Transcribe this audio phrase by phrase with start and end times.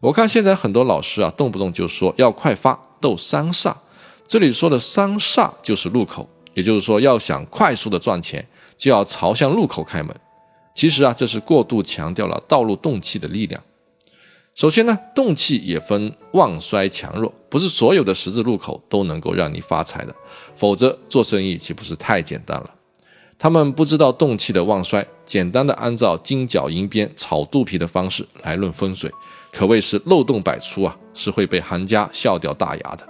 [0.00, 3.74] 我看现在很多老师啊，动不动就说要快发斗三煞，
[4.26, 8.46] 这里说的三煞就是路口，也就是说要想快速的赚钱，
[8.78, 10.14] 就要朝向路口开门。
[10.74, 13.62] 其实啊，这是过度强调了道路动气的力量。
[14.54, 20.14] 首先呢，动气也分旺衰强弱，不是所有的十字路口都能够让你发财的，
[20.56, 22.70] 否则做生意岂不是太简单了？
[23.42, 29.10] 他们不知道动气的旺衰，简单的按照金角银边炒肚皮的方式来论风水，
[29.50, 33.08] 可谓是漏洞百出啊，是会被行家笑掉大牙的。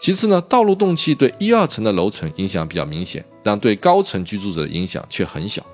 [0.00, 5.64] 其次呢，道路动气对一二层的楼层影响比较明显，但对高层居住者的影响却很小。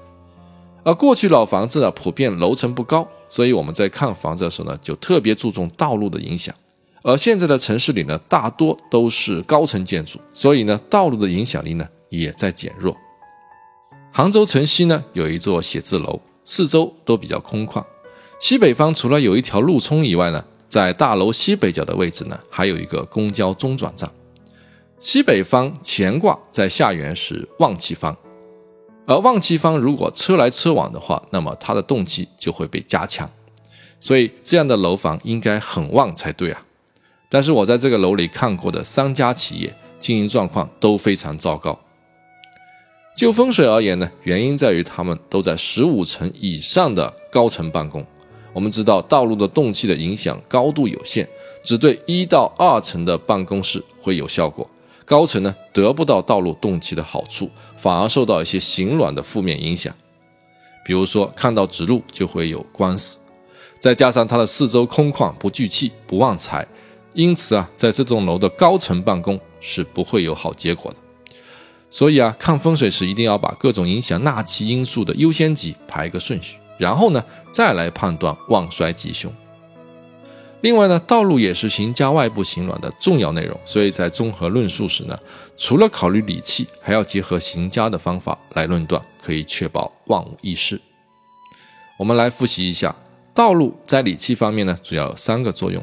[0.84, 3.09] 而过去老房子呢，普遍楼层不高。
[3.30, 6.55] 所以我们在看房子的时候呢，就特别注重道路的影响。
[7.02, 12.95] 而现在的城市里呢，大多都是高层建筑，所以呢，道路的影响力呢也在减弱。
[14.18, 17.80] 杭州城西呢有一座写字楼，四周都比较空旷。
[18.41, 24.10] 西北方除了有一条路冲以外呢，在大楼西北角的位置呢，还有一个公交中转站。
[24.98, 28.16] 西北方乾卦在下元是旺气方。
[29.06, 33.30] 而旺气方如果车来车往的话，那么它的动气就会被加强，
[34.00, 36.60] 所以这样的楼房应该很旺才对啊。
[37.28, 41.78] 但是我在这个楼里看过的三家企业经营状况都非常糟糕。
[43.19, 48.06] 就风水而言呢，原因在于他们都在十五层以上的高层办公。
[48.52, 51.28] 我们知道道路的动气的影响高度有限，
[51.64, 54.64] 只对一到二层的办公室会有效果。
[55.05, 59.92] 高层呢得不到道路动气的好处，反而受到一些形卵的负面影响，
[60.84, 63.19] 比如说看到直路就会有官司，
[63.80, 66.64] 再加上它的四周空旷不聚气不旺财，
[67.14, 70.97] 因此啊，在这栋楼的高层办公是不会有好结果的。
[71.91, 79.32] 所以啊，看风水时一定要把各种影响纳气因素的优先级排个顺序，然后呢再来判断旺衰吉凶。
[80.60, 85.16] 另外呢，道路也是行家外部行卵的重要内容，所以在综合论述时呢，
[85.56, 90.81] 除了考虑理气，还要结合行家的方法来论断，可以确保万无一失。
[91.97, 92.94] 我们来复习一下，
[93.32, 95.81] 道路在理气方面呢，主要有三个作用：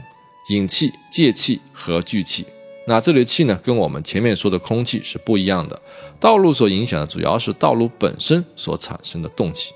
[0.49, 2.45] 引气、借气和聚气。
[2.87, 5.81] 那这里的气呢，跟我们前面说的空气是不一样的，
[6.19, 9.73] 道路所影响的主要是道路本身所产生的动气。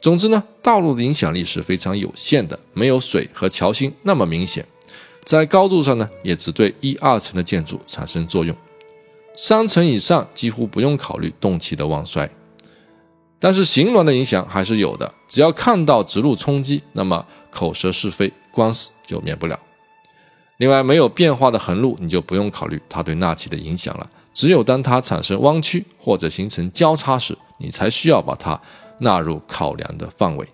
[0.00, 4.66] 总之呢，道路的影响力是非常有限的，没有水和桥心那么明显。
[5.22, 8.56] 在高度上呢，也只对一二层的建筑产生作用，
[9.36, 12.28] 三层以上几乎不用考虑动气的旺衰。
[13.38, 19.56] 但是行峦的影响还是有的，只要看到直路冲击，那么口舌是非、官司就免不了。
[20.58, 24.10] 另外，没有变化的横路，你就不用考虑它对纳气的影响了。
[24.32, 28.60] 只有当它产生弯曲或者形成交叉时，你才需要把它。
[28.98, 30.46] 纳入考量的范围。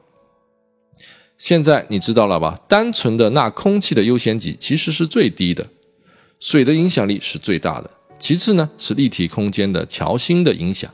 [1.36, 2.58] 现在你知道了吧？
[2.66, 5.66] 单纯的纳空气的优先级其实是最低的，
[6.40, 10.90] 水的影响力是最大的，其次呢是立体空间的桥心的影响，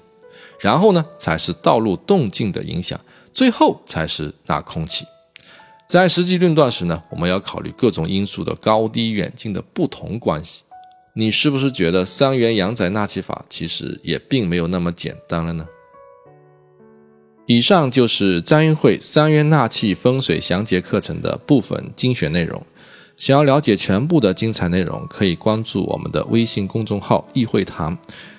[0.59, 3.00] 然后呢才是道路动静的影响，
[3.32, 5.06] 最后才是纳空气。
[5.86, 10.62] 在实际论断时呢，我们要考虑各种因素的高低远近的不同关系。
[11.12, 15.64] 你是不是觉得三元阳宅纳气法其实也并没有那么简单了呢？
[17.46, 22.60] 以上就是张云会三元纳气风水详解课程的部分精选内容。
[23.16, 27.96] 想要了解全部的精彩内容，可以关注我们的微信公众号“易会堂”，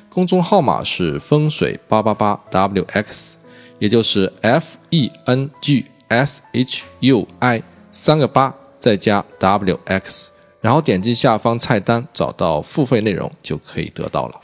[0.10, 3.36] 公众号码是风水八八八 wx，
[3.80, 7.62] 也就是 f e n g s h u i
[7.92, 14.42] 三个八再加 w x，然后点击下方菜单找到付费内容就可以得到了。